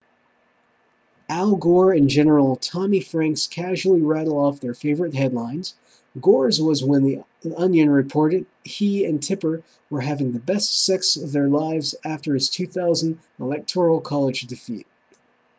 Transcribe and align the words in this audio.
al 1.29 1.55
gore 1.57 1.91
and 1.93 2.09
general 2.09 2.55
tommy 2.55 2.99
franks 2.99 3.45
casually 3.45 4.01
rattle 4.01 4.35
off 4.39 4.59
their 4.59 4.73
favorite 4.73 5.13
headlines 5.13 5.75
gore's 6.19 6.59
was 6.59 6.83
when 6.83 7.03
the 7.03 7.23
onion 7.55 7.87
reported 7.87 8.47
he 8.63 9.05
and 9.05 9.21
tipper 9.21 9.61
were 9.91 10.01
having 10.01 10.31
the 10.31 10.39
best 10.39 10.83
sex 10.83 11.17
of 11.17 11.31
their 11.31 11.49
lives 11.49 11.93
after 12.03 12.33
his 12.33 12.49
2000 12.49 13.19
electoral 13.39 14.01
college 14.01 14.41
defeat 14.47 14.87